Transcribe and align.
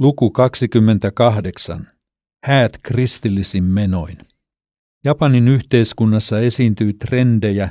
Luku 0.00 0.30
28. 0.30 1.86
Häät 2.44 2.78
kristillisin 2.82 3.64
menoin. 3.64 4.18
Japanin 5.04 5.48
yhteiskunnassa 5.48 6.38
esiintyy 6.38 6.92
trendejä, 6.92 7.68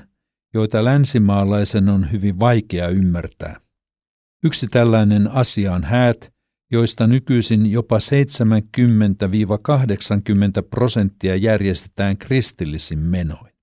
joita 0.53 0.85
länsimaalaisen 0.85 1.89
on 1.89 2.11
hyvin 2.11 2.39
vaikea 2.39 2.87
ymmärtää. 2.87 3.59
Yksi 4.43 4.67
tällainen 4.67 5.27
asia 5.27 5.73
on 5.73 5.83
häät, 5.83 6.33
joista 6.71 7.07
nykyisin 7.07 7.65
jopa 7.71 7.97
70-80 7.97 8.01
prosenttia 10.69 11.35
järjestetään 11.35 12.17
kristillisin 12.17 12.99
menoin. 12.99 13.53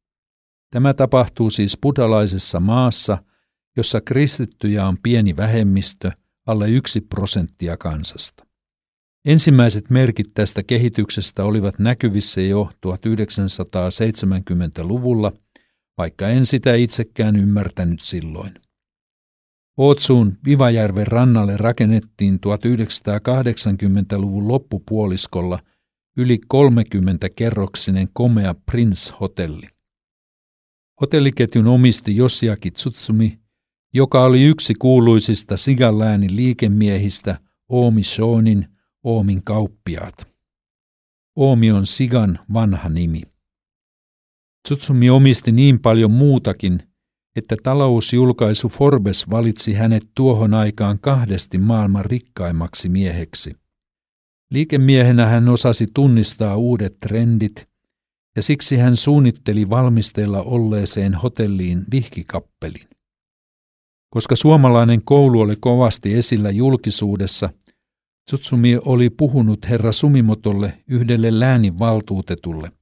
Tämä 0.70 0.94
tapahtuu 0.94 1.50
siis 1.50 1.78
buddhalaisessa 1.82 2.60
maassa, 2.60 3.18
jossa 3.76 4.00
kristittyjä 4.00 4.86
on 4.86 4.98
pieni 5.02 5.36
vähemmistö, 5.36 6.10
alle 6.46 6.70
yksi 6.70 7.00
prosenttia 7.00 7.76
kansasta. 7.76 8.45
Ensimmäiset 9.26 9.90
merkit 9.90 10.26
tästä 10.34 10.62
kehityksestä 10.62 11.44
olivat 11.44 11.78
näkyvissä 11.78 12.40
jo 12.40 12.70
1970-luvulla, 12.86 15.32
vaikka 15.98 16.28
en 16.28 16.46
sitä 16.46 16.74
itsekään 16.74 17.36
ymmärtänyt 17.36 18.00
silloin. 18.00 18.54
Ootsuun 19.76 20.38
Vivajärven 20.44 21.06
rannalle 21.06 21.56
rakennettiin 21.56 22.38
1980-luvun 22.46 24.48
loppupuoliskolla 24.48 25.58
yli 26.16 26.40
30-kerroksinen 26.54 28.08
komea 28.12 28.54
Prince-hotelli. 28.70 29.66
Hotelliketjun 31.00 31.66
omisti 31.66 32.16
Josiaki 32.16 32.70
Tsutsumi, 32.70 33.38
joka 33.94 34.22
oli 34.22 34.44
yksi 34.44 34.74
kuuluisista 34.74 35.56
Sigaläänin 35.56 36.36
liikemiehistä 36.36 37.38
Oomi 37.68 38.02
Shonin– 38.02 38.66
Oomin 39.06 39.42
kauppiaat. 39.44 40.14
Oomi 41.36 41.70
on 41.72 41.86
Sigan 41.86 42.38
vanha 42.52 42.88
nimi. 42.88 43.22
Tsutsumi 44.68 45.10
omisti 45.10 45.52
niin 45.52 45.80
paljon 45.80 46.10
muutakin, 46.10 46.82
että 47.36 47.56
talousjulkaisu 47.62 48.68
Forbes 48.68 49.30
valitsi 49.30 49.72
hänet 49.72 50.06
tuohon 50.14 50.54
aikaan 50.54 50.98
kahdesti 50.98 51.58
maailman 51.58 52.04
rikkaimmaksi 52.04 52.88
mieheksi. 52.88 53.56
Liikemiehenä 54.50 55.26
hän 55.26 55.48
osasi 55.48 55.86
tunnistaa 55.94 56.56
uudet 56.56 56.96
trendit, 57.00 57.68
ja 58.36 58.42
siksi 58.42 58.76
hän 58.76 58.96
suunnitteli 58.96 59.70
valmisteilla 59.70 60.42
olleeseen 60.42 61.14
hotelliin 61.14 61.84
vihkikappelin. 61.92 62.88
Koska 64.10 64.36
suomalainen 64.36 65.02
koulu 65.04 65.40
oli 65.40 65.56
kovasti 65.60 66.14
esillä 66.14 66.50
julkisuudessa– 66.50 67.50
Tsutsumi 68.26 68.76
oli 68.84 69.10
puhunut 69.10 69.68
herra 69.68 69.92
Sumimotolle 69.92 70.82
yhdelle 70.88 71.40
läänin 71.40 71.78
valtuutetulle. 71.78 72.72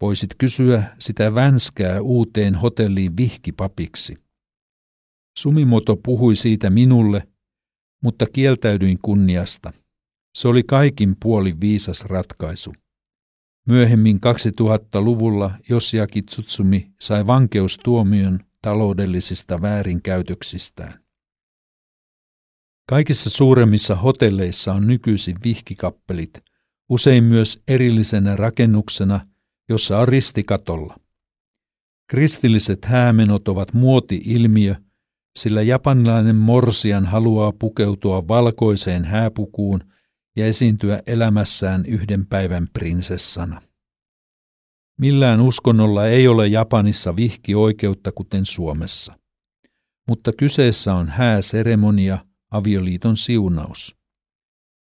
Voisit 0.00 0.30
kysyä 0.38 0.82
sitä 0.98 1.34
vänskää 1.34 2.00
uuteen 2.00 2.54
hotelliin 2.54 3.16
vihkipapiksi. 3.16 4.16
Sumimoto 5.38 5.96
puhui 5.96 6.34
siitä 6.34 6.70
minulle, 6.70 7.28
mutta 8.02 8.26
kieltäydyin 8.32 8.98
kunniasta. 9.02 9.72
Se 10.34 10.48
oli 10.48 10.62
kaikin 10.62 11.16
puolin 11.22 11.60
viisas 11.60 12.04
ratkaisu. 12.04 12.72
Myöhemmin 13.68 14.16
2000-luvulla 14.16 15.50
Josiaki 15.68 16.22
Tsutsumi 16.22 16.92
sai 17.00 17.26
vankeustuomion 17.26 18.40
taloudellisista 18.62 19.62
väärinkäytöksistään. 19.62 21.01
Kaikissa 22.92 23.30
suuremmissa 23.30 23.96
hotelleissa 23.96 24.72
on 24.72 24.86
nykyisin 24.86 25.36
vihkikappelit, 25.44 26.30
usein 26.88 27.24
myös 27.24 27.62
erillisenä 27.68 28.36
rakennuksena, 28.36 29.26
jossa 29.68 29.98
on 29.98 30.08
ristikatolla. 30.08 30.96
Kristilliset 32.10 32.84
häämenot 32.84 33.48
ovat 33.48 33.72
muoti-ilmiö, 33.72 34.74
sillä 35.38 35.62
japanilainen 35.62 36.36
morsian 36.36 37.06
haluaa 37.06 37.52
pukeutua 37.58 38.28
valkoiseen 38.28 39.04
hääpukuun 39.04 39.80
ja 40.36 40.46
esiintyä 40.46 41.02
elämässään 41.06 41.86
yhden 41.86 42.26
päivän 42.26 42.68
prinsessana. 42.72 43.62
Millään 45.00 45.40
uskonnolla 45.40 46.06
ei 46.06 46.28
ole 46.28 46.48
Japanissa 46.48 47.16
vihki-oikeutta 47.16 48.12
kuten 48.12 48.44
Suomessa. 48.44 49.18
Mutta 50.08 50.32
kyseessä 50.32 50.94
on 50.94 51.08
hääseremonia– 51.08 52.18
avioliiton 52.52 53.16
siunaus. 53.16 53.96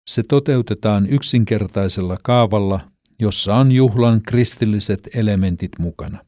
Se 0.10 0.24
toteutetaan 0.24 1.08
yksinkertaisella 1.10 2.18
kaavalla, 2.24 2.80
jossa 3.20 3.56
on 3.56 3.72
juhlan 3.72 4.22
kristilliset 4.22 5.10
elementit 5.16 5.72
mukana. 5.80 6.26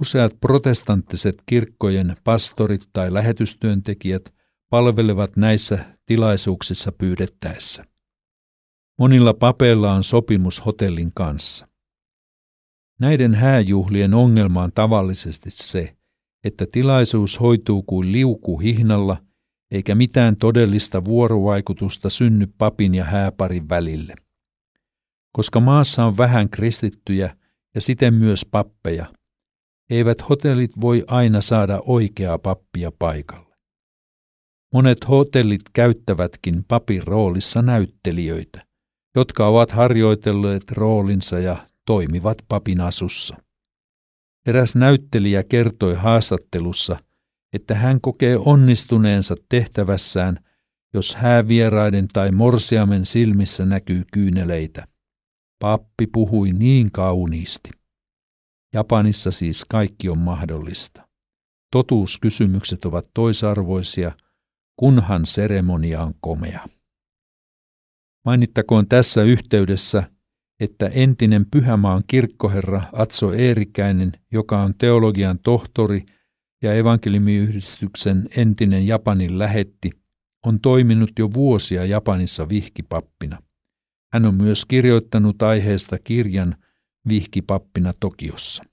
Useat 0.00 0.40
protestanttiset 0.40 1.42
kirkkojen 1.46 2.16
pastorit 2.24 2.88
tai 2.92 3.14
lähetystyöntekijät 3.14 4.34
palvelevat 4.70 5.36
näissä 5.36 5.84
tilaisuuksissa 6.06 6.92
pyydettäessä. 6.92 7.84
Monilla 8.98 9.34
papeilla 9.34 9.92
on 9.92 10.04
sopimus 10.04 10.66
hotellin 10.66 11.12
kanssa. 11.14 11.68
Näiden 13.00 13.34
hääjuhlien 13.34 14.14
ongelma 14.14 14.62
on 14.62 14.72
tavallisesti 14.72 15.50
se, 15.50 15.96
että 16.44 16.66
tilaisuus 16.72 17.40
hoituu 17.40 17.82
kuin 17.82 18.12
liuku 18.12 18.58
hihnalla– 18.58 19.16
eikä 19.70 19.94
mitään 19.94 20.36
todellista 20.36 21.04
vuorovaikutusta 21.04 22.10
synny 22.10 22.46
papin 22.58 22.94
ja 22.94 23.04
hääparin 23.04 23.68
välille. 23.68 24.14
Koska 25.32 25.60
maassa 25.60 26.04
on 26.04 26.16
vähän 26.16 26.50
kristittyjä 26.50 27.36
ja 27.74 27.80
siten 27.80 28.14
myös 28.14 28.46
pappeja, 28.50 29.06
eivät 29.90 30.28
hotellit 30.28 30.80
voi 30.80 31.04
aina 31.06 31.40
saada 31.40 31.80
oikeaa 31.86 32.38
pappia 32.38 32.92
paikalle. 32.98 33.56
Monet 34.74 35.08
hotellit 35.08 35.62
käyttävätkin 35.72 36.64
papin 36.68 37.06
roolissa 37.06 37.62
näyttelijöitä, 37.62 38.66
jotka 39.16 39.46
ovat 39.46 39.70
harjoitelleet 39.70 40.70
roolinsa 40.70 41.38
ja 41.38 41.68
toimivat 41.86 42.38
papin 42.48 42.80
asussa. 42.80 43.36
Eräs 44.46 44.76
näyttelijä 44.76 45.42
kertoi 45.42 45.94
haastattelussa– 45.94 46.96
että 47.52 47.74
hän 47.74 48.00
kokee 48.00 48.36
onnistuneensa 48.36 49.34
tehtävässään, 49.48 50.38
jos 50.94 51.14
häävieraiden 51.14 52.08
tai 52.12 52.32
morsiamen 52.32 53.06
silmissä 53.06 53.64
näkyy 53.66 54.02
kyyneleitä. 54.12 54.88
Pappi 55.58 56.06
puhui 56.06 56.52
niin 56.52 56.92
kauniisti. 56.92 57.70
Japanissa 58.74 59.30
siis 59.30 59.64
kaikki 59.64 60.08
on 60.08 60.18
mahdollista. 60.18 61.08
Totuuskysymykset 61.72 62.84
ovat 62.84 63.06
toisarvoisia, 63.14 64.12
kunhan 64.76 65.26
seremonia 65.26 66.02
on 66.02 66.14
komea. 66.20 66.60
Mainittakoon 68.24 68.88
tässä 68.88 69.22
yhteydessä, 69.22 70.02
että 70.60 70.86
entinen 70.86 71.46
Pyhämaan 71.50 72.02
kirkkoherra 72.06 72.82
Atso 72.92 73.32
Eerikäinen, 73.32 74.12
joka 74.32 74.62
on 74.62 74.74
teologian 74.78 75.38
tohtori– 75.38 76.06
ja 76.62 76.74
evankelimiyhdistyksen 76.74 78.28
entinen 78.36 78.86
Japanin 78.86 79.38
lähetti, 79.38 79.90
on 80.46 80.60
toiminut 80.60 81.10
jo 81.18 81.32
vuosia 81.34 81.84
Japanissa 81.84 82.48
vihkipappina. 82.48 83.42
Hän 84.12 84.24
on 84.24 84.34
myös 84.34 84.64
kirjoittanut 84.64 85.42
aiheesta 85.42 85.98
kirjan 85.98 86.56
Vihkipappina 87.08 87.92
Tokiossa. 88.00 88.64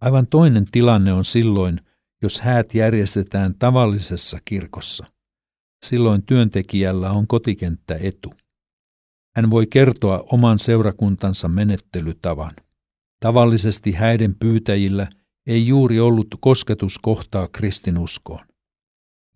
Aivan 0.00 0.26
toinen 0.26 0.64
tilanne 0.72 1.12
on 1.12 1.24
silloin, 1.24 1.80
jos 2.22 2.40
häät 2.40 2.74
järjestetään 2.74 3.54
tavallisessa 3.58 4.38
kirkossa. 4.44 5.06
Silloin 5.84 6.22
työntekijällä 6.26 7.10
on 7.10 7.26
kotikenttä 7.26 7.96
etu. 8.00 8.32
Hän 9.36 9.50
voi 9.50 9.66
kertoa 9.66 10.24
oman 10.32 10.58
seurakuntansa 10.58 11.48
menettelytavan. 11.48 12.52
Tavallisesti 13.20 13.92
häiden 13.92 14.34
pyytäjillä– 14.34 15.08
ei 15.46 15.66
juuri 15.66 16.00
ollut 16.00 16.28
kosketuskohtaa 16.40 17.48
kristinuskoon. 17.48 18.46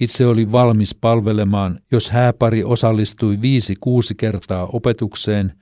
Itse 0.00 0.26
oli 0.26 0.52
valmis 0.52 0.94
palvelemaan, 0.94 1.80
jos 1.92 2.10
hääpari 2.10 2.64
osallistui 2.64 3.42
viisi 3.42 3.74
kuusi 3.80 4.14
kertaa 4.14 4.66
opetukseen, 4.66 5.52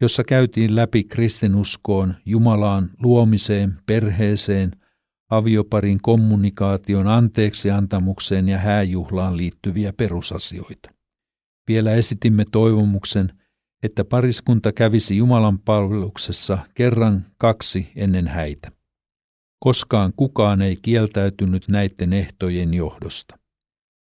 jossa 0.00 0.24
käytiin 0.24 0.76
läpi 0.76 1.04
kristinuskoon, 1.04 2.14
Jumalaan, 2.26 2.90
luomiseen, 3.02 3.78
perheeseen, 3.86 4.70
avioparin 5.30 5.98
kommunikaation 6.02 7.08
anteeksiantamukseen 7.08 8.48
ja 8.48 8.58
hääjuhlaan 8.58 9.36
liittyviä 9.36 9.92
perusasioita. 9.92 10.90
Vielä 11.68 11.92
esitimme 11.92 12.44
toivomuksen, 12.52 13.32
että 13.82 14.04
pariskunta 14.04 14.72
kävisi 14.72 15.16
Jumalan 15.16 15.58
palveluksessa 15.58 16.58
kerran 16.74 17.26
kaksi 17.38 17.92
ennen 17.96 18.28
häitä. 18.28 18.79
Koskaan 19.60 20.12
kukaan 20.16 20.62
ei 20.62 20.76
kieltäytynyt 20.76 21.68
näiden 21.68 22.12
ehtojen 22.12 22.74
johdosta. 22.74 23.38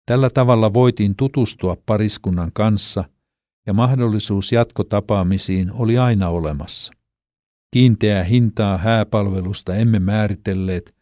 Tällä 0.06 0.30
tavalla 0.30 0.74
voitiin 0.74 1.16
tutustua 1.16 1.78
pariskunnan 1.86 2.52
kanssa 2.54 3.04
ja 3.68 3.74
mahdollisuus 3.74 4.52
jatkotapaamisiin 4.52 5.72
oli 5.72 5.98
aina 5.98 6.30
olemassa. 6.30 6.94
Kiinteää 7.74 8.24
hintaa 8.24 8.78
hääpalvelusta 8.78 9.76
emme 9.76 10.00
määritelleet, 10.00 10.96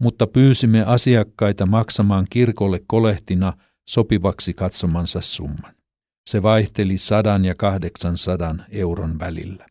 mutta 0.00 0.26
pyysimme 0.26 0.84
asiakkaita 0.84 1.66
maksamaan 1.66 2.26
kirkolle 2.30 2.80
kolehtina 2.86 3.52
sopivaksi 3.88 4.54
katsomansa 4.54 5.20
summan. 5.20 5.74
Se 6.26 6.42
vaihteli 6.42 6.98
sadan 6.98 7.44
ja 7.44 7.54
kahdeksansadan 7.54 8.64
euron 8.68 9.18
välillä. 9.18 9.66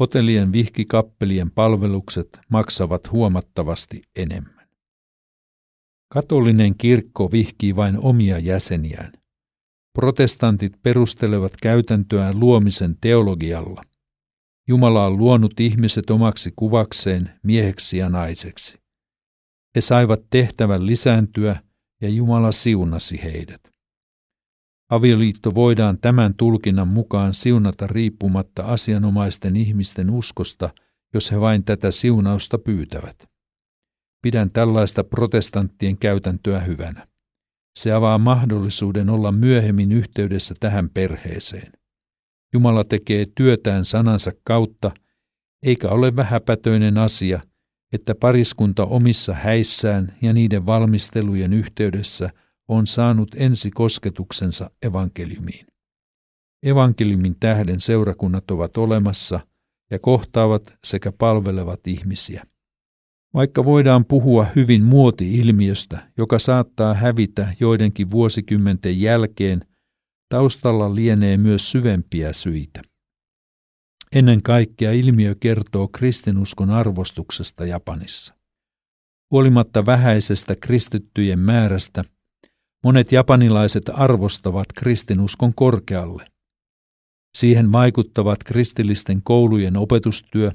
Hotellien 0.00 0.52
vihkikappelien 0.52 1.50
palvelukset 1.50 2.40
maksavat 2.48 3.12
huomattavasti 3.12 4.02
enemmän. 4.16 4.68
Katolinen 6.12 6.74
kirkko 6.78 7.32
vihkii 7.32 7.76
vain 7.76 7.98
omia 7.98 8.38
jäseniään. 8.38 9.12
Protestantit 9.92 10.72
perustelevat 10.82 11.52
käytäntöään 11.62 12.40
luomisen 12.40 12.96
teologialla. 13.00 13.82
Jumala 14.68 15.06
on 15.06 15.18
luonut 15.18 15.60
ihmiset 15.60 16.10
omaksi 16.10 16.52
kuvakseen 16.56 17.30
mieheksi 17.42 17.96
ja 17.96 18.08
naiseksi. 18.08 18.78
He 19.76 19.80
saivat 19.80 20.20
tehtävän 20.30 20.86
lisääntyä 20.86 21.56
ja 22.02 22.08
Jumala 22.08 22.52
siunasi 22.52 23.22
heidät. 23.22 23.73
Avioliitto 24.90 25.54
voidaan 25.54 25.98
tämän 25.98 26.34
tulkinnan 26.34 26.88
mukaan 26.88 27.34
siunata 27.34 27.86
riippumatta 27.86 28.62
asianomaisten 28.62 29.56
ihmisten 29.56 30.10
uskosta, 30.10 30.70
jos 31.14 31.32
he 31.32 31.40
vain 31.40 31.64
tätä 31.64 31.90
siunausta 31.90 32.58
pyytävät. 32.58 33.28
Pidän 34.22 34.50
tällaista 34.50 35.04
protestanttien 35.04 35.98
käytäntöä 35.98 36.60
hyvänä. 36.60 37.06
Se 37.78 37.92
avaa 37.92 38.18
mahdollisuuden 38.18 39.10
olla 39.10 39.32
myöhemmin 39.32 39.92
yhteydessä 39.92 40.54
tähän 40.60 40.90
perheeseen. 40.90 41.72
Jumala 42.52 42.84
tekee 42.84 43.26
työtään 43.34 43.84
sanansa 43.84 44.32
kautta, 44.44 44.90
eikä 45.62 45.88
ole 45.88 46.16
vähäpätöinen 46.16 46.98
asia, 46.98 47.40
että 47.92 48.14
pariskunta 48.14 48.84
omissa 48.84 49.34
häissään 49.34 50.14
ja 50.22 50.32
niiden 50.32 50.66
valmistelujen 50.66 51.52
yhteydessä– 51.52 52.30
on 52.68 52.86
saanut 52.86 53.28
ensikosketuksensa 53.36 54.70
evankeliumiin. 54.82 55.66
Evankeliumin 56.62 57.36
tähden 57.40 57.80
seurakunnat 57.80 58.50
ovat 58.50 58.76
olemassa 58.76 59.40
ja 59.90 59.98
kohtaavat 59.98 60.74
sekä 60.84 61.12
palvelevat 61.12 61.86
ihmisiä. 61.86 62.44
Vaikka 63.34 63.64
voidaan 63.64 64.04
puhua 64.04 64.46
hyvin 64.56 64.84
muoti-ilmiöstä, 64.84 66.10
joka 66.18 66.38
saattaa 66.38 66.94
hävitä 66.94 67.54
joidenkin 67.60 68.10
vuosikymmenten 68.10 69.00
jälkeen, 69.00 69.60
taustalla 70.28 70.94
lienee 70.94 71.36
myös 71.36 71.70
syvempiä 71.70 72.32
syitä. 72.32 72.82
Ennen 74.12 74.42
kaikkea 74.42 74.92
ilmiö 74.92 75.34
kertoo 75.40 75.88
kristinuskon 75.88 76.70
arvostuksesta 76.70 77.66
Japanissa. 77.66 78.34
Huolimatta 79.30 79.86
vähäisestä 79.86 80.56
kristittyjen 80.56 81.38
määrästä, 81.38 82.04
Monet 82.84 83.12
japanilaiset 83.12 83.90
arvostavat 83.94 84.66
kristinuskon 84.76 85.54
korkealle. 85.54 86.24
Siihen 87.38 87.72
vaikuttavat 87.72 88.44
kristillisten 88.44 89.22
koulujen 89.22 89.76
opetustyö 89.76 90.52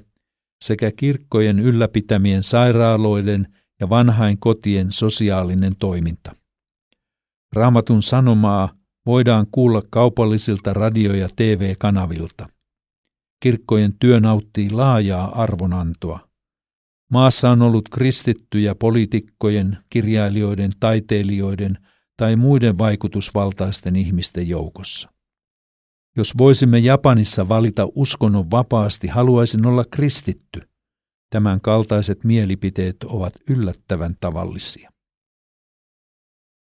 sekä 0.63 0.91
kirkkojen 0.91 1.59
ylläpitämien 1.59 2.43
sairaaloiden 2.43 3.47
ja 3.79 3.89
vanhain 3.89 4.37
kotien 4.39 4.91
sosiaalinen 4.91 5.75
toiminta. 5.75 6.35
Raamatun 7.55 8.03
sanomaa 8.03 8.73
voidaan 9.05 9.47
kuulla 9.51 9.81
kaupallisilta 9.89 10.73
radio- 10.73 11.13
ja 11.13 11.27
TV-kanavilta. 11.35 12.49
Kirkkojen 13.43 13.93
työ 13.99 14.19
nauttii 14.19 14.69
laajaa 14.69 15.41
arvonantoa. 15.41 16.29
Maassa 17.11 17.49
on 17.49 17.61
ollut 17.61 17.89
kristittyjä 17.89 18.75
poliitikkojen, 18.75 19.77
kirjailijoiden, 19.89 20.71
taiteilijoiden– 20.79 21.77
tai 22.19 22.35
muiden 22.35 22.77
vaikutusvaltaisten 22.77 23.95
ihmisten 23.95 24.49
joukossa. 24.49 25.09
Jos 26.17 26.37
voisimme 26.37 26.79
Japanissa 26.79 27.49
valita 27.49 27.87
uskonnon 27.95 28.51
vapaasti, 28.51 29.07
haluaisin 29.07 29.65
olla 29.65 29.83
kristitty. 29.91 30.61
Tämän 31.29 31.61
kaltaiset 31.61 32.23
mielipiteet 32.23 33.03
ovat 33.03 33.33
yllättävän 33.49 34.15
tavallisia. 34.19 34.91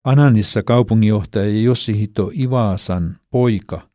Ananissa 0.06 0.64
kaupunginjohtaja 0.64 1.64
Yoshihito 1.64 2.32
Ivasan 2.40 3.16
poika 3.30 3.90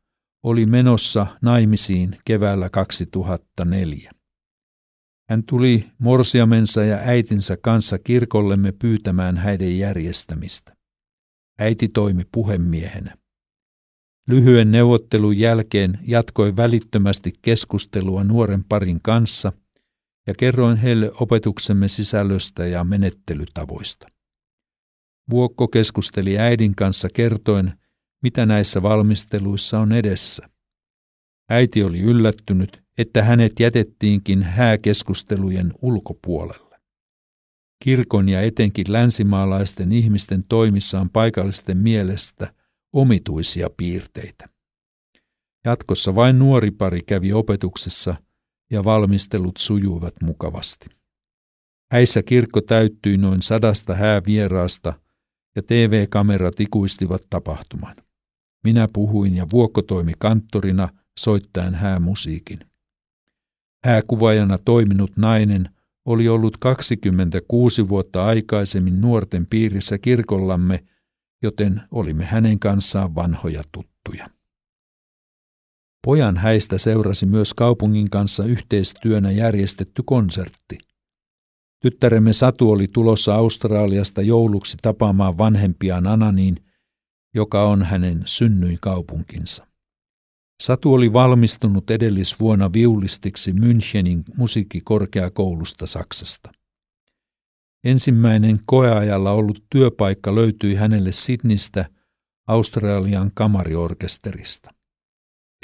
oli 0.44 0.66
menossa 0.66 1.26
naimisiin 1.42 2.16
keväällä 2.24 2.70
2004. 2.70 4.10
Hän 5.30 5.42
tuli 5.42 5.84
morsiamensa 5.98 6.84
ja 6.84 6.96
äitinsä 6.96 7.56
kanssa 7.56 7.98
kirkollemme 7.98 8.72
pyytämään 8.72 9.36
häiden 9.36 9.78
järjestämistä. 9.78 10.83
Äiti 11.58 11.88
toimi 11.88 12.24
puhemiehenä. 12.32 13.16
Lyhyen 14.28 14.72
neuvottelun 14.72 15.38
jälkeen 15.38 15.98
jatkoi 16.02 16.56
välittömästi 16.56 17.32
keskustelua 17.42 18.24
nuoren 18.24 18.64
parin 18.64 19.00
kanssa 19.02 19.52
ja 20.26 20.34
kerroin 20.38 20.76
heille 20.76 21.10
opetuksemme 21.20 21.88
sisällöstä 21.88 22.66
ja 22.66 22.84
menettelytavoista. 22.84 24.08
Vuokko 25.30 25.68
keskusteli 25.68 26.38
äidin 26.38 26.74
kanssa 26.74 27.08
kertoen, 27.14 27.78
mitä 28.22 28.46
näissä 28.46 28.82
valmisteluissa 28.82 29.78
on 29.78 29.92
edessä. 29.92 30.48
Äiti 31.50 31.82
oli 31.82 32.00
yllättynyt, 32.00 32.82
että 32.98 33.22
hänet 33.22 33.60
jätettiinkin 33.60 34.42
hääkeskustelujen 34.42 35.72
ulkopuolelle. 35.82 36.73
Kirkon 37.82 38.28
ja 38.28 38.42
etenkin 38.42 38.86
länsimaalaisten 38.88 39.92
ihmisten 39.92 40.44
toimissa 40.48 41.00
on 41.00 41.10
paikallisten 41.10 41.76
mielestä 41.76 42.54
omituisia 42.92 43.70
piirteitä. 43.76 44.48
Jatkossa 45.64 46.14
vain 46.14 46.38
nuori 46.38 46.70
pari 46.70 47.02
kävi 47.02 47.32
opetuksessa 47.32 48.16
ja 48.70 48.84
valmistelut 48.84 49.56
sujuivat 49.56 50.14
mukavasti. 50.22 50.86
Häissä 51.92 52.22
kirkko 52.22 52.60
täyttyi 52.60 53.16
noin 53.16 53.42
sadasta 53.42 53.94
häävieraasta 53.94 54.92
ja 55.56 55.62
TV-kamerat 55.62 56.60
ikuistivat 56.60 57.22
tapahtuman. 57.30 57.96
Minä 58.64 58.88
puhuin 58.92 59.36
ja 59.36 59.46
Vuokko 59.52 59.82
toimi 59.82 60.12
kanttorina 60.18 60.88
soittaen 61.18 61.74
häämusiikin. 61.74 62.60
Hääkuvaajana 63.84 64.58
toiminut 64.58 65.16
nainen 65.16 65.73
oli 66.04 66.28
ollut 66.28 66.56
26 66.56 67.88
vuotta 67.88 68.24
aikaisemmin 68.24 69.00
nuorten 69.00 69.46
piirissä 69.50 69.98
kirkollamme, 69.98 70.84
joten 71.42 71.82
olimme 71.90 72.24
hänen 72.24 72.58
kanssaan 72.58 73.14
vanhoja 73.14 73.62
tuttuja. 73.72 74.30
Pojan 76.04 76.36
häistä 76.36 76.78
seurasi 76.78 77.26
myös 77.26 77.54
kaupungin 77.54 78.10
kanssa 78.10 78.44
yhteistyönä 78.44 79.30
järjestetty 79.30 80.02
konsertti. 80.06 80.78
Tyttäremme 81.80 82.32
Satu 82.32 82.70
oli 82.70 82.88
tulossa 82.88 83.34
Australiasta 83.34 84.22
jouluksi 84.22 84.76
tapaamaan 84.82 85.38
vanhempiaan 85.38 86.06
Ananiin, 86.06 86.56
joka 87.34 87.62
on 87.62 87.82
hänen 87.82 88.22
synnyinkaupunkinsa. 88.24 89.66
Satu 90.62 90.94
oli 90.94 91.12
valmistunut 91.12 91.90
edellisvuonna 91.90 92.72
viulistiksi 92.72 93.52
Münchenin 93.52 94.22
musiikkikorkeakoulusta 94.36 95.86
Saksasta. 95.86 96.52
Ensimmäinen 97.84 98.60
koeajalla 98.66 99.30
ollut 99.30 99.64
työpaikka 99.70 100.34
löytyi 100.34 100.74
hänelle 100.74 101.12
Sydneystä 101.12 101.84
Australian 102.46 103.30
kamariorkesterista. 103.34 104.70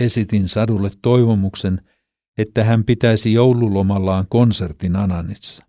Esitin 0.00 0.48
Sadulle 0.48 0.90
toivomuksen, 1.02 1.80
että 2.38 2.64
hän 2.64 2.84
pitäisi 2.84 3.32
joululomallaan 3.32 4.26
konsertin 4.28 4.96
Ananissa. 4.96 5.66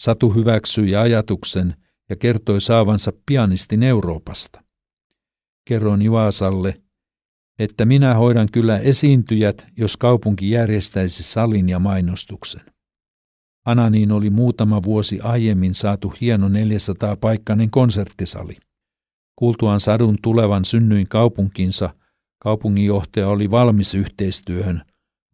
Satu 0.00 0.30
hyväksyi 0.30 0.96
ajatuksen 0.96 1.76
ja 2.10 2.16
kertoi 2.16 2.60
saavansa 2.60 3.12
pianistin 3.26 3.82
Euroopasta. 3.82 4.62
Kerroin 5.68 6.02
Ivaasalle, 6.02 6.82
että 7.58 7.84
minä 7.84 8.14
hoidan 8.14 8.48
kyllä 8.52 8.78
esiintyjät, 8.78 9.66
jos 9.76 9.96
kaupunki 9.96 10.50
järjestäisi 10.50 11.22
salin 11.22 11.68
ja 11.68 11.78
mainostuksen. 11.78 12.60
Ananiin 13.64 14.12
oli 14.12 14.30
muutama 14.30 14.82
vuosi 14.82 15.20
aiemmin 15.20 15.74
saatu 15.74 16.12
hieno 16.20 16.48
400-paikkainen 16.48 17.70
konserttisali. 17.70 18.56
Kuultuaan 19.36 19.80
sadun 19.80 20.18
tulevan 20.22 20.64
synnyin 20.64 21.08
kaupunkinsa, 21.08 21.94
kaupunginjohtaja 22.42 23.28
oli 23.28 23.50
valmis 23.50 23.94
yhteistyöhön, 23.94 24.82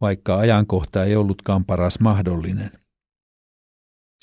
vaikka 0.01 0.37
ajankohta 0.37 1.03
ei 1.03 1.15
ollutkaan 1.15 1.65
paras 1.65 1.99
mahdollinen. 1.99 2.71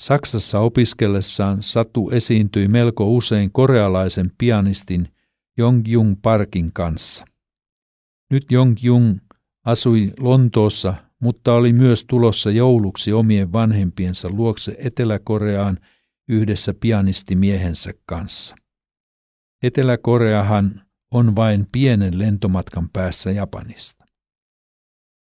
Saksassa 0.01 0.59
opiskellessaan 0.59 1.63
Satu 1.63 2.09
esiintyi 2.09 2.67
melko 2.67 3.15
usein 3.15 3.51
korealaisen 3.51 4.31
pianistin 4.37 5.07
Jong 5.57 5.87
Jung 5.87 6.13
Parkin 6.21 6.73
kanssa. 6.73 7.25
Nyt 8.31 8.51
Jong 8.51 8.75
Jung 8.81 9.19
asui 9.65 10.11
Lontoossa, 10.19 10.93
mutta 11.19 11.53
oli 11.53 11.73
myös 11.73 12.05
tulossa 12.07 12.51
jouluksi 12.51 13.13
omien 13.13 13.53
vanhempiensa 13.53 14.29
luokse 14.29 14.75
Etelä-Koreaan 14.79 15.77
yhdessä 16.29 16.73
pianistimiehensä 16.73 17.91
kanssa. 18.05 18.55
Etelä-Koreahan 19.63 20.81
on 21.11 21.35
vain 21.35 21.65
pienen 21.71 22.19
lentomatkan 22.19 22.89
päässä 22.89 23.31
Japanista. 23.31 24.05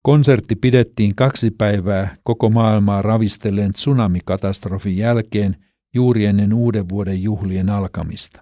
Konsertti 0.03 0.55
pidettiin 0.55 1.15
kaksi 1.15 1.51
päivää 1.51 2.17
koko 2.23 2.49
maailmaa 2.49 3.01
ravistelleen 3.01 3.73
tsunamikatastrofin 3.73 4.97
jälkeen 4.97 5.55
juuri 5.95 6.25
ennen 6.25 6.53
uuden 6.53 6.89
vuoden 6.89 7.23
juhlien 7.23 7.69
alkamista. 7.69 8.41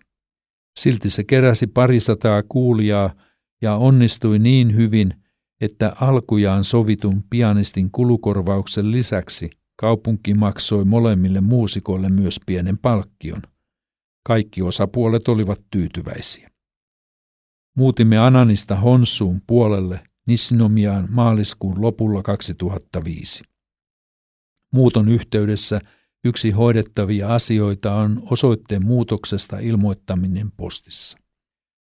Silti 0.79 1.09
se 1.09 1.23
keräsi 1.23 1.67
parisataa 1.67 2.43
kuulijaa 2.49 3.15
ja 3.61 3.75
onnistui 3.75 4.39
niin 4.39 4.75
hyvin, 4.75 5.13
että 5.61 5.93
alkujaan 6.01 6.63
sovitun 6.63 7.23
pianistin 7.29 7.91
kulukorvauksen 7.91 8.91
lisäksi 8.91 9.49
kaupunki 9.75 10.33
maksoi 10.33 10.85
molemmille 10.85 11.41
muusikoille 11.41 12.09
myös 12.09 12.39
pienen 12.45 12.77
palkkion. 12.77 13.41
Kaikki 14.23 14.61
osapuolet 14.61 15.27
olivat 15.27 15.59
tyytyväisiä. 15.71 16.51
Muutimme 17.77 18.17
Ananista 18.17 18.75
Honsuun 18.75 19.41
puolelle 19.47 19.99
Nissinomiaan 20.27 21.07
maaliskuun 21.11 21.81
lopulla 21.81 22.23
2005. 22.23 23.43
Muuton 24.73 25.09
yhteydessä 25.09 25.79
yksi 26.25 26.51
hoidettavia 26.51 27.33
asioita 27.35 27.95
on 27.95 28.21
osoitteen 28.31 28.85
muutoksesta 28.85 29.59
ilmoittaminen 29.59 30.51
postissa. 30.51 31.17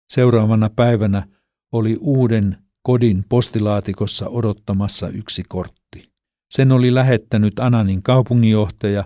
Seuraavana 0.10 0.70
päivänä 0.70 1.28
oli 1.74 1.98
uuden 2.00 2.58
kodin 2.84 3.26
postilaatikossa 3.30 4.28
odottamassa 4.30 5.10
yksi 5.10 5.44
kortti. 5.48 6.12
Sen 6.50 6.72
oli 6.72 6.94
lähettänyt 6.94 7.60
Ananin 7.60 8.04
kaupunginjohtaja, 8.04 9.06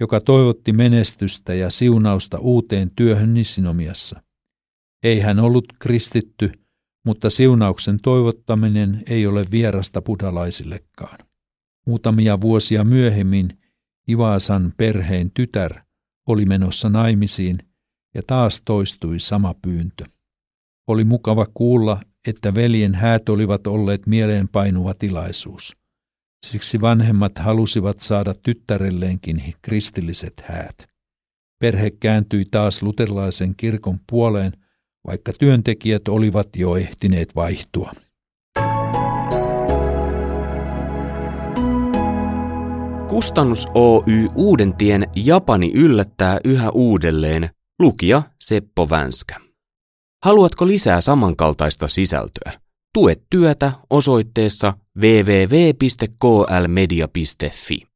joka 0.00 0.20
toivotti 0.20 0.72
menestystä 0.72 1.54
ja 1.54 1.70
siunausta 1.70 2.38
uuteen 2.38 2.90
työhön 2.96 3.34
Nissinomiassa. 3.34 4.22
Ei 5.02 5.20
hän 5.20 5.38
ollut 5.38 5.64
kristitty, 5.78 6.52
mutta 7.04 7.30
siunauksen 7.30 7.98
toivottaminen 8.02 9.02
ei 9.06 9.26
ole 9.26 9.44
vierasta 9.50 10.02
buddhalaisillekaan. 10.02 11.18
Muutamia 11.86 12.40
vuosia 12.40 12.84
myöhemmin 12.84 13.58
Ivasan 14.10 14.74
perheen 14.76 15.30
tytär 15.30 15.80
oli 16.28 16.44
menossa 16.44 16.88
naimisiin 16.88 17.58
ja 18.14 18.22
taas 18.26 18.62
toistui 18.64 19.18
sama 19.18 19.54
pyyntö. 19.62 20.04
Oli 20.88 21.04
mukava 21.04 21.46
kuulla, 21.54 22.00
että 22.28 22.54
veljen 22.54 22.94
häät 22.94 23.28
olivat 23.28 23.66
olleet 23.66 24.06
mieleenpainuva 24.06 24.94
tilaisuus. 24.94 25.76
Siksi 26.46 26.80
vanhemmat 26.80 27.38
halusivat 27.38 28.00
saada 28.00 28.34
tyttärelleenkin 28.42 29.54
kristilliset 29.62 30.32
häät. 30.44 30.86
Perhe 31.58 31.90
kääntyi 31.90 32.44
taas 32.50 32.82
luterilaisen 32.82 33.54
kirkon 33.56 33.98
puoleen, 34.10 34.52
vaikka 35.06 35.32
työntekijät 35.32 36.08
olivat 36.08 36.48
jo 36.56 36.76
ehtineet 36.76 37.34
vaihtua. 37.36 37.92
Kustannus 43.08 43.66
Oy 43.74 44.28
Uudentien 44.34 45.04
Japani 45.16 45.72
yllättää 45.74 46.38
yhä 46.44 46.70
uudelleen, 46.70 47.50
lukija 47.78 48.22
Seppo 48.40 48.90
Vänskä. 48.90 49.47
Haluatko 50.24 50.66
lisää 50.66 51.00
samankaltaista 51.00 51.88
sisältöä? 51.88 52.52
Tue 52.94 53.16
työtä 53.30 53.72
osoitteessa 53.90 54.72
www.klmedia.fi. 55.00 57.86